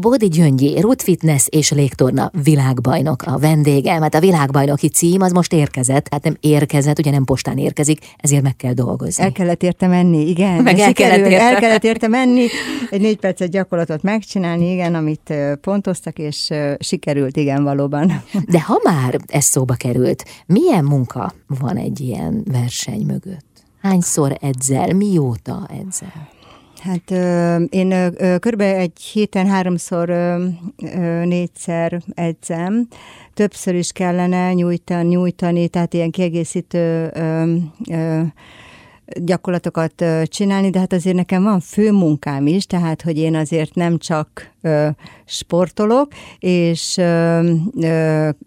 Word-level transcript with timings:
Bódi 0.00 0.28
Gyöngyi, 0.28 0.80
Root 0.80 1.02
Fitness 1.02 1.46
és 1.50 1.70
légtorna 1.70 2.30
világbajnok 2.42 3.22
a 3.22 3.38
vendégem. 3.38 4.02
Hát 4.02 4.14
a 4.14 4.20
világbajnoki 4.20 4.88
cím 4.88 5.20
az 5.20 5.32
most 5.32 5.52
érkezett, 5.52 6.06
hát 6.10 6.24
nem 6.24 6.36
érkezett, 6.40 6.98
ugye 6.98 7.10
nem 7.10 7.24
postán 7.24 7.58
érkezik, 7.58 7.98
ezért 8.16 8.42
meg 8.42 8.56
kell 8.56 8.72
dolgozni. 8.72 9.24
El 9.24 9.32
kellett 9.32 9.62
érte 9.62 9.86
menni, 9.86 10.28
igen. 10.28 10.62
Meg 10.62 10.78
el 10.78 10.92
kellett 10.92 11.26
érte. 11.26 11.40
el 11.40 11.60
kellett 11.60 11.84
érte 11.84 12.08
menni, 12.08 12.46
egy 12.90 13.00
négy 13.00 13.16
percet 13.16 13.50
gyakorlatot 13.50 14.02
megcsinálni, 14.02 14.72
igen, 14.72 14.94
amit 14.94 15.34
pontoztak, 15.60 16.18
és 16.18 16.50
sikerült, 16.78 17.36
igen, 17.36 17.64
valóban. 17.64 18.22
De 18.48 18.60
ha 18.60 18.80
már 18.82 19.18
ez 19.26 19.44
szóba 19.44 19.74
került, 19.74 20.24
milyen 20.46 20.84
munka 20.84 21.32
van 21.46 21.76
egy 21.76 22.00
ilyen 22.00 22.42
verseny 22.52 23.06
mögött? 23.06 23.44
Hányszor 23.82 24.36
edzel, 24.40 24.92
mióta 24.92 25.68
edzel? 25.80 26.34
Hát 26.80 27.10
én 27.70 28.14
körülbelül 28.40 28.80
egy 28.80 29.00
héten 29.12 29.46
háromszor, 29.46 30.08
négyszer 31.24 32.02
edzem. 32.14 32.88
Többször 33.34 33.74
is 33.74 33.92
kellene 33.92 34.52
nyújtani, 34.52 35.08
nyújtani 35.08 35.68
tehát 35.68 35.94
ilyen 35.94 36.10
kiegészítő 36.10 37.12
gyakorlatokat 39.14 40.04
csinálni, 40.24 40.70
de 40.70 40.78
hát 40.78 40.92
azért 40.92 41.16
nekem 41.16 41.42
van 41.42 41.60
fő 41.60 41.92
munkám 41.92 42.46
is, 42.46 42.66
tehát 42.66 43.02
hogy 43.02 43.18
én 43.18 43.34
azért 43.34 43.74
nem 43.74 43.98
csak 43.98 44.50
sportolok, 45.24 46.08
és 46.38 47.00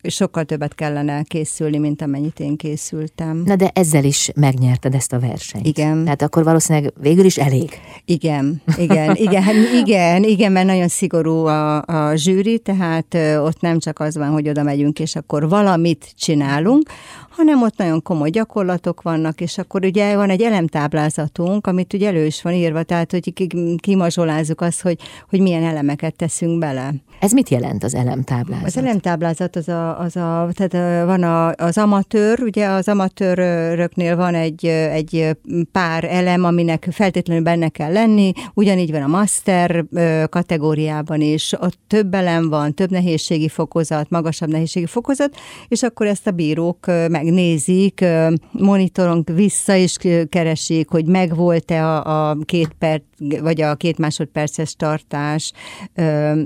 sokkal 0.03 0.43
többet 0.43 0.75
kellene 0.75 1.23
készülni, 1.23 1.77
mint 1.77 2.01
amennyit 2.01 2.39
én 2.39 2.55
készültem. 2.55 3.41
Na 3.45 3.55
de 3.55 3.71
ezzel 3.73 4.03
is 4.03 4.31
megnyerted 4.35 4.95
ezt 4.95 5.13
a 5.13 5.19
versenyt. 5.19 5.67
Igen. 5.67 6.03
Tehát 6.03 6.21
akkor 6.21 6.43
valószínűleg 6.43 6.93
végül 7.01 7.25
is 7.25 7.37
elég. 7.37 7.69
Igen, 8.05 8.61
igen, 8.77 9.15
igen, 9.15 9.55
igen, 9.75 10.23
igen, 10.23 10.51
mert 10.51 10.65
nagyon 10.65 10.87
szigorú 10.87 11.45
a, 11.45 11.81
a 11.81 12.15
zsűri, 12.15 12.59
tehát 12.59 13.17
ott 13.39 13.61
nem 13.61 13.79
csak 13.79 13.99
az 13.99 14.17
van, 14.17 14.29
hogy 14.29 14.49
oda 14.49 14.63
megyünk, 14.63 14.99
és 14.99 15.15
akkor 15.15 15.49
valamit 15.49 16.13
csinálunk, 16.15 16.89
hanem 17.29 17.61
ott 17.61 17.77
nagyon 17.77 18.01
komoly 18.01 18.29
gyakorlatok 18.29 19.01
vannak, 19.01 19.41
és 19.41 19.57
akkor 19.57 19.85
ugye 19.85 20.15
van 20.15 20.29
egy 20.29 20.41
elemtáblázatunk, 20.41 21.67
amit 21.67 21.93
ugye 21.93 22.07
elő 22.07 22.25
is 22.25 22.41
van 22.41 22.53
írva, 22.53 22.83
tehát 22.83 23.11
hogy 23.11 23.33
kimazsolázzuk 23.77 24.61
azt, 24.61 24.81
hogy, 24.81 24.97
hogy 25.29 25.39
milyen 25.41 25.63
elemeket 25.63 26.08
teszünk 26.15 26.59
bele. 26.59 26.93
Ez 27.19 27.31
mit 27.31 27.49
jelent 27.49 27.83
az 27.83 27.95
elemtáblázat? 27.95 28.65
Az 28.65 28.77
elemtáblázat 28.77 29.55
az 29.55 29.67
a, 29.67 29.99
az 29.99 30.15
a 30.15 30.49
tehát 30.53 31.05
van 31.05 31.23
a, 31.23 31.51
az 31.51 31.77
amatőr, 31.77 32.39
ugye 32.39 32.67
az 32.67 32.87
amatőröknél 32.87 34.15
van 34.15 34.35
egy, 34.35 34.65
egy 34.65 35.37
pár 35.71 36.03
elem, 36.03 36.43
aminek 36.43 36.87
feltétlenül 36.91 37.43
benne 37.43 37.69
kell 37.69 37.91
lenni, 37.91 38.31
ugyanígy 38.53 38.91
van 38.91 39.01
a 39.01 39.07
master 39.07 39.85
kategóriában 40.29 41.21
is, 41.21 41.53
ott 41.59 41.79
több 41.87 42.13
elem 42.13 42.49
van, 42.49 42.73
több 42.73 42.91
nehézségi 42.91 43.49
fokozat, 43.49 44.09
magasabb 44.09 44.49
nehézségi 44.49 44.85
fokozat, 44.85 45.35
és 45.67 45.83
akkor 45.83 46.07
ezt 46.07 46.27
a 46.27 46.31
bírók 46.31 46.85
megnézik, 46.85 48.05
monitoron 48.51 49.23
vissza 49.33 49.73
is 49.73 49.95
keresik, 50.29 50.89
hogy 50.89 51.05
megvolt-e 51.05 51.85
a, 51.85 52.29
a 52.29 52.37
két 52.45 52.75
perc, 52.79 53.03
vagy 53.41 53.61
a 53.61 53.75
két 53.75 53.97
másodperces 53.97 54.75
tartás, 54.75 55.51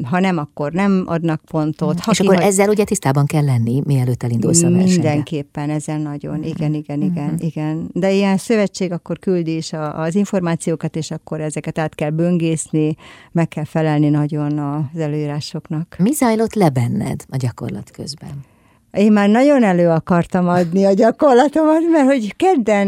ha 0.03 0.19
nem, 0.19 0.37
akkor 0.37 0.71
nem 0.71 1.03
adnak 1.05 1.41
pontot. 1.45 1.99
Ha 1.99 2.11
és 2.11 2.17
ki, 2.17 2.23
akkor 2.23 2.37
hogy... 2.37 2.45
ezzel 2.45 2.69
ugye 2.69 2.83
tisztában 2.83 3.25
kell 3.25 3.43
lenni, 3.43 3.81
mielőtt 3.85 4.23
elindulsz 4.23 4.63
a 4.63 4.69
versenyre. 4.69 4.93
Mindenképpen, 4.93 5.69
ezzel 5.69 5.97
nagyon, 5.97 6.43
igen, 6.43 6.73
igen, 6.73 7.01
igen, 7.01 7.23
uh-huh. 7.23 7.43
igen. 7.43 7.89
De 7.93 8.11
ilyen 8.11 8.37
szövetség 8.37 8.91
akkor 8.91 9.19
küldi 9.19 9.55
is 9.55 9.73
az 9.93 10.15
információkat, 10.15 10.95
és 10.95 11.11
akkor 11.11 11.41
ezeket 11.41 11.79
át 11.79 11.95
kell 11.95 12.09
böngészni, 12.09 12.95
meg 13.31 13.47
kell 13.47 13.65
felelni 13.65 14.09
nagyon 14.09 14.57
az 14.57 14.99
előírásoknak. 14.99 15.95
Mi 15.99 16.11
zajlott 16.11 16.53
le 16.53 16.69
benned 16.69 17.25
a 17.29 17.37
gyakorlat 17.37 17.91
közben? 17.91 18.51
Én 18.97 19.11
már 19.11 19.29
nagyon 19.29 19.63
elő 19.63 19.89
akartam 19.89 20.47
adni 20.47 20.85
a 20.85 20.93
gyakorlatomat, 20.93 21.81
mert 21.91 22.05
hogy 22.05 22.35
kedden 22.35 22.87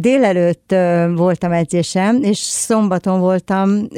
délelőtt 0.00 0.74
voltam 1.16 1.52
edzésem, 1.52 2.22
és 2.22 2.38
szombaton 2.38 3.20
voltam 3.20 3.88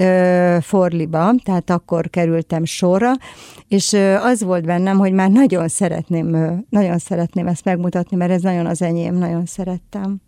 Forliba, 0.60 1.34
tehát 1.44 1.70
akkor 1.70 2.10
kerültem 2.10 2.64
sorra, 2.64 3.12
és 3.68 3.96
az 4.22 4.42
volt 4.42 4.64
bennem, 4.64 4.98
hogy 4.98 5.12
már 5.12 5.30
nagyon 5.30 5.68
szeretném, 5.68 6.60
nagyon 6.70 6.98
szeretném 6.98 7.46
ezt 7.46 7.64
megmutatni, 7.64 8.16
mert 8.16 8.32
ez 8.32 8.42
nagyon 8.42 8.66
az 8.66 8.82
enyém, 8.82 9.14
nagyon 9.14 9.46
szerettem. 9.46 10.20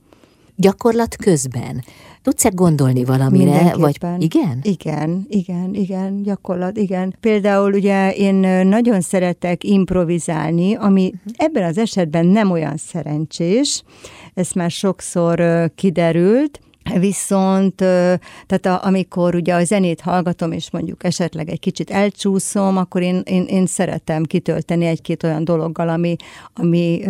Gyakorlat 0.56 1.16
közben 1.16 1.82
Tudsz-e 2.24 2.48
gondolni 2.48 3.04
valamire? 3.04 3.74
Vagy 3.76 3.98
igen? 4.18 4.58
Igen, 4.62 5.26
igen, 5.28 5.74
igen, 5.74 6.22
gyakorlat, 6.22 6.76
igen. 6.76 7.16
Például 7.20 7.72
ugye 7.72 8.12
én 8.12 8.34
nagyon 8.66 9.00
szeretek 9.00 9.64
improvizálni, 9.64 10.74
ami 10.74 11.04
uh-huh. 11.04 11.32
ebben 11.36 11.62
az 11.62 11.78
esetben 11.78 12.26
nem 12.26 12.50
olyan 12.50 12.76
szerencsés, 12.76 13.82
ez 14.34 14.52
már 14.52 14.70
sokszor 14.70 15.42
kiderült, 15.74 16.60
Viszont, 16.98 17.76
tehát 18.46 18.66
a, 18.66 18.84
amikor 18.84 19.34
ugye 19.34 19.54
a 19.54 19.64
zenét 19.64 20.00
hallgatom, 20.00 20.52
és 20.52 20.70
mondjuk 20.70 21.04
esetleg 21.04 21.48
egy 21.48 21.60
kicsit 21.60 21.90
elcsúszom, 21.90 22.76
akkor 22.76 23.02
én, 23.02 23.22
én, 23.24 23.44
én 23.44 23.66
szeretem 23.66 24.22
kitölteni 24.22 24.86
egy-két 24.86 25.22
olyan 25.22 25.44
dologgal, 25.44 25.88
ami, 25.88 26.16
ami 26.54 27.00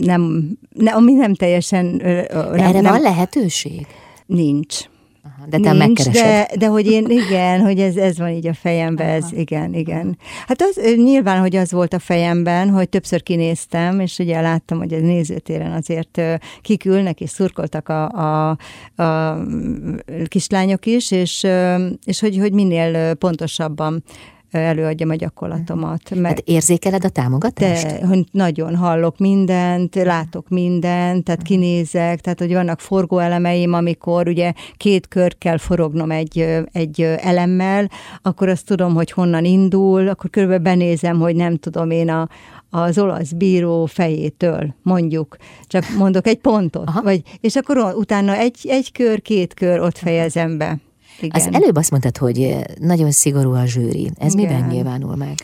nem, 0.00 0.50
ne, 0.68 0.92
ami 0.92 1.12
nem 1.12 1.34
teljesen... 1.34 2.00
Erre 2.00 2.80
nem, 2.80 2.92
van 2.92 3.00
lehetőség? 3.00 3.86
Nincs. 4.26 4.84
Aha, 5.26 5.46
de 5.48 5.58
te 5.58 5.72
Nincs, 5.72 5.78
megkeresed. 5.78 6.22
De, 6.22 6.56
de 6.58 6.66
hogy 6.66 6.86
én, 6.86 7.06
igen, 7.10 7.60
hogy 7.60 7.80
ez, 7.80 7.96
ez 7.96 8.18
van 8.18 8.28
így 8.28 8.46
a 8.46 8.54
fejemben, 8.54 9.08
ez, 9.08 9.32
igen, 9.32 9.74
igen. 9.74 10.18
Hát 10.46 10.62
az, 10.62 10.80
nyilván, 10.96 11.40
hogy 11.40 11.56
az 11.56 11.72
volt 11.72 11.92
a 11.92 11.98
fejemben, 11.98 12.70
hogy 12.70 12.88
többször 12.88 13.22
kinéztem, 13.22 14.00
és 14.00 14.18
ugye 14.18 14.40
láttam, 14.40 14.78
hogy 14.78 14.92
a 14.92 14.98
nézőtéren 14.98 15.72
azért 15.72 16.20
kikülnek, 16.60 17.20
és 17.20 17.30
szurkoltak 17.30 17.88
a, 17.88 18.08
a, 18.08 18.56
a 19.02 19.38
kislányok 20.28 20.86
is, 20.86 21.10
és, 21.10 21.46
és 22.04 22.20
hogy, 22.20 22.38
hogy 22.38 22.52
minél 22.52 23.14
pontosabban 23.14 24.02
előadjam 24.58 25.10
a 25.10 25.14
gyakorlatomat. 25.14 26.14
Mert 26.14 26.26
hát 26.26 26.48
érzékeled 26.48 27.04
a 27.04 27.08
támogatást? 27.08 27.86
De, 27.86 28.06
hogy 28.06 28.24
nagyon 28.30 28.76
hallok 28.76 29.18
mindent, 29.18 29.94
látok 29.94 30.48
mindent, 30.48 31.24
tehát 31.24 31.42
kinézek, 31.42 32.20
tehát 32.20 32.38
hogy 32.38 32.52
vannak 32.52 32.80
forgóelemeim, 32.80 33.72
amikor 33.72 34.28
ugye 34.28 34.52
két 34.76 35.08
kört 35.08 35.38
kell 35.38 35.58
forognom 35.58 36.10
egy, 36.10 36.62
egy 36.72 37.00
elemmel, 37.00 37.90
akkor 38.22 38.48
azt 38.48 38.66
tudom, 38.66 38.94
hogy 38.94 39.10
honnan 39.10 39.44
indul, 39.44 40.08
akkor 40.08 40.30
körülbelül 40.30 40.64
benézem, 40.64 41.18
hogy 41.18 41.36
nem 41.36 41.56
tudom 41.56 41.90
én 41.90 42.10
a, 42.10 42.28
az 42.70 42.98
olasz 42.98 43.32
bíró 43.32 43.86
fejétől, 43.86 44.74
mondjuk, 44.82 45.36
csak 45.66 45.84
mondok 45.98 46.26
egy 46.26 46.38
pontot, 46.38 46.90
vagy, 47.02 47.22
és 47.40 47.56
akkor 47.56 47.94
utána 47.96 48.36
egy, 48.36 48.58
egy 48.62 48.92
kör, 48.92 49.22
két 49.22 49.54
kör 49.54 49.80
ott 49.80 49.98
fejezem 49.98 50.58
be. 50.58 50.78
Igen. 51.20 51.40
Az 51.40 51.48
előbb 51.52 51.76
azt 51.76 51.90
mondtad, 51.90 52.16
hogy 52.16 52.56
nagyon 52.80 53.10
szigorú 53.10 53.52
a 53.52 53.66
zsűri. 53.66 54.10
Ez 54.18 54.34
Igen. 54.34 54.46
miben 54.46 54.68
nyilvánul 54.68 55.16
meg? 55.16 55.34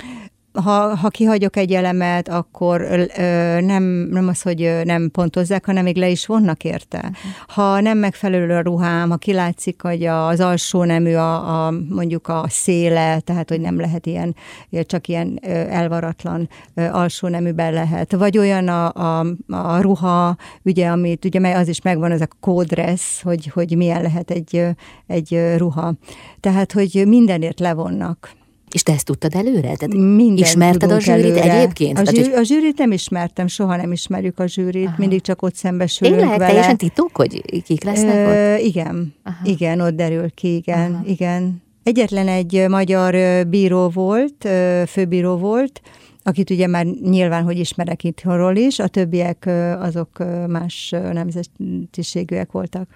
Ha, 0.53 0.97
ha 0.97 1.09
kihagyok 1.09 1.57
egy 1.57 1.73
elemet, 1.73 2.29
akkor 2.29 2.81
ö, 3.17 3.61
nem, 3.61 3.83
nem 4.11 4.29
az, 4.29 4.43
hogy 4.43 4.81
nem 4.85 5.11
pontozzák, 5.11 5.67
hanem 5.67 5.85
még 5.85 5.97
le 5.97 6.09
is 6.09 6.27
vonnak 6.27 6.65
érte. 6.65 6.99
Uh-huh. 6.99 7.15
Ha 7.47 7.81
nem 7.81 7.99
megfelelő 7.99 8.55
a 8.55 8.61
ruhám, 8.61 9.11
ha 9.11 9.17
kilátszik, 9.17 9.83
hogy 9.83 10.05
az 10.05 10.41
alsó 10.41 10.85
nemű 10.85 11.15
a, 11.15 11.67
a 11.67 11.75
mondjuk 11.89 12.29
a 12.29 12.45
széle, 12.49 13.21
tehát 13.21 13.49
hogy 13.49 13.61
nem 13.61 13.81
lehet 13.81 14.07
ilyen, 14.07 14.37
csak 14.71 15.09
ilyen 15.09 15.39
elvaratlan 15.71 16.49
alsó 16.75 17.29
neműben 17.29 17.73
lehet. 17.73 18.13
Vagy 18.13 18.39
olyan 18.39 18.69
a, 18.69 18.93
a, 18.93 19.27
a 19.49 19.81
ruha, 19.81 20.37
ugye, 20.63 20.89
amit 20.89 21.25
ugye 21.25 21.57
az 21.57 21.69
is 21.69 21.83
megvan, 21.83 22.11
az 22.11 22.21
a 22.21 22.29
kódressz, 22.41 23.23
hogy, 23.23 23.47
hogy 23.47 23.77
milyen 23.77 24.03
lehet 24.03 24.31
egy, 24.31 24.67
egy 25.07 25.41
ruha. 25.57 25.95
Tehát, 26.41 26.73
hogy 26.73 27.05
mindenért 27.07 27.61
levonnak. 27.61 28.39
És 28.73 28.83
te 28.83 28.93
ezt 28.93 29.05
tudtad 29.05 29.35
előre? 29.35 29.61
Tehát 29.61 29.95
Minden 29.95 30.37
ismerted 30.37 30.91
a 30.91 31.01
zsűrit 31.01 31.25
előre. 31.25 31.53
egyébként? 31.59 31.99
A, 31.99 32.11
zsűr, 32.15 32.33
a 32.35 32.43
zsűrit 32.43 32.79
nem 32.79 32.93
ismertem, 32.93 33.47
soha 33.47 33.77
nem 33.77 33.93
ismerjük 33.93 34.39
a 34.39 34.47
zsűrit, 34.47 34.87
Aha. 34.87 34.95
mindig 34.99 35.21
csak 35.21 35.43
ott 35.43 35.55
szembesülünk 35.55 36.17
Én 36.17 36.23
lehet 36.23 36.39
vele. 36.39 36.51
teljesen 36.51 36.77
titok, 36.77 37.17
hogy 37.17 37.63
kik 37.63 37.85
lesznek 37.85 38.15
Ö, 38.15 38.55
ott? 38.55 38.61
Igen, 38.61 39.15
Aha. 39.25 39.37
igen, 39.45 39.81
ott 39.81 39.95
derül 39.97 40.31
ki, 40.31 40.55
igen, 40.55 40.93
Aha. 40.93 41.03
igen. 41.07 41.63
Egyetlen 41.83 42.29
egy 42.29 42.65
magyar 42.69 43.47
bíró 43.47 43.89
volt, 43.89 44.49
főbíró 44.87 45.37
volt, 45.37 45.81
akit 46.23 46.51
ugye 46.51 46.67
már 46.67 46.85
nyilván, 46.87 47.43
hogy 47.43 47.59
ismerek 47.59 48.05
itthonról 48.05 48.57
is, 48.57 48.79
a 48.79 48.89
többiek 48.89 49.51
azok 49.79 50.25
más 50.49 50.95
nemzetiségűek 51.13 52.53
voltak. 52.53 52.89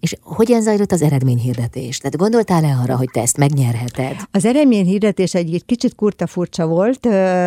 És 0.00 0.14
hogyan 0.22 0.62
zajlott 0.62 0.92
az 0.92 1.02
eredményhirdetés? 1.02 1.98
Tehát 1.98 2.16
gondoltál 2.16 2.64
-e 2.64 2.76
arra, 2.82 2.96
hogy 2.96 3.08
te 3.12 3.20
ezt 3.20 3.36
megnyerheted? 3.36 4.16
Az 4.30 4.44
eredményhirdetés 4.44 5.34
egy, 5.34 5.62
kicsit 5.66 5.94
kurta 5.94 6.26
furcsa 6.26 6.66
volt, 6.66 7.06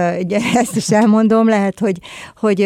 ezt 0.63 0.75
is 0.75 0.89
elmondom, 0.89 1.47
lehet, 1.47 1.79
hogy, 1.79 1.99
hogy 2.37 2.59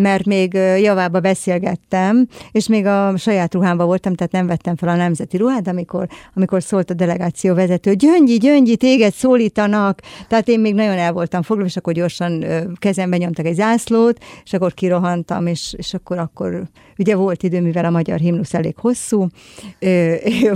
mert 0.00 0.24
még 0.24 0.52
javába 0.80 1.20
beszélgettem, 1.20 2.26
és 2.52 2.68
még 2.68 2.86
a 2.86 3.16
saját 3.16 3.54
ruhámban 3.54 3.86
voltam, 3.86 4.14
tehát 4.14 4.32
nem 4.32 4.46
vettem 4.46 4.76
fel 4.76 4.88
a 4.88 4.96
nemzeti 4.96 5.36
ruhát, 5.36 5.68
amikor, 5.68 6.08
amikor 6.34 6.62
szólt 6.62 6.90
a 6.90 6.94
delegáció 6.94 7.54
vezető, 7.54 7.94
Gyöngyi, 7.94 8.36
Gyöngyi, 8.36 8.76
téged 8.76 9.12
szólítanak, 9.12 10.00
tehát 10.28 10.48
én 10.48 10.60
még 10.60 10.74
nagyon 10.74 10.98
el 10.98 11.12
voltam 11.12 11.42
foglalva, 11.42 11.70
és 11.70 11.76
akkor 11.76 11.92
gyorsan 11.92 12.44
kezembe 12.78 13.16
nyomtak 13.16 13.46
egy 13.46 13.54
zászlót, 13.54 14.18
és 14.44 14.52
akkor 14.52 14.74
kirohantam, 14.74 15.46
és, 15.46 15.74
és 15.76 15.94
akkor, 15.94 16.18
akkor 16.18 16.62
ugye 16.98 17.16
volt 17.16 17.42
idő, 17.42 17.60
mivel 17.60 17.84
a 17.84 17.90
magyar 17.90 18.18
himnusz 18.18 18.54
elég 18.54 18.74
hosszú, 19.14 19.28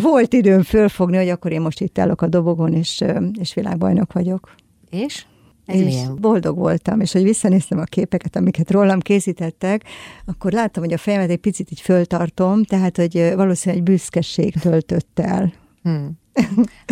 volt 0.10 0.32
időm 0.32 0.62
fölfogni, 0.62 1.16
hogy 1.16 1.28
akkor 1.28 1.52
én 1.52 1.60
most 1.60 1.80
itt 1.80 1.98
állok 1.98 2.22
a 2.22 2.26
dobogon, 2.26 2.72
és, 2.72 3.04
és 3.40 3.54
világbajnok 3.54 4.12
vagyok. 4.12 4.54
És? 4.90 5.24
Ez 5.66 5.80
és 5.80 5.84
milyen? 5.84 6.16
boldog 6.20 6.56
voltam, 6.58 7.00
és 7.00 7.12
hogy 7.12 7.22
visszanéztem 7.22 7.78
a 7.78 7.84
képeket, 7.84 8.36
amiket 8.36 8.70
rólam 8.70 9.00
készítettek, 9.00 9.84
akkor 10.24 10.52
láttam, 10.52 10.82
hogy 10.82 10.92
a 10.92 10.98
fejemet 10.98 11.30
egy 11.30 11.38
picit 11.38 11.70
így 11.70 11.80
föltartom, 11.80 12.64
tehát, 12.64 12.96
hogy 12.96 13.32
valószínűleg 13.34 13.84
egy 13.84 13.92
büszkeség 13.92 14.54
töltött 14.54 15.18
el. 15.18 15.52
Hmm. 15.82 16.18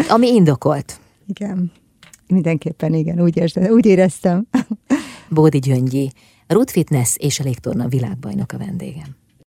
Ami 0.09 0.35
indokolt. 0.35 1.01
Igen. 1.27 1.73
Mindenképpen 2.27 2.95
igen, 2.95 3.21
úgy, 3.21 3.37
érzem, 3.37 3.65
úgy 3.65 3.87
éreztem. 3.87 4.47
Bódi 5.29 5.59
Gyöngyi, 5.59 6.11
Root 6.47 6.71
Fitness 6.71 7.17
és 7.17 7.41
a 7.41 7.45
légtorna 7.45 7.89
világbajnok 7.89 8.53
a 8.53 8.59
vendégem. 8.59 9.17